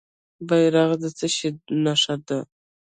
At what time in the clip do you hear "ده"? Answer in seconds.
2.27-2.39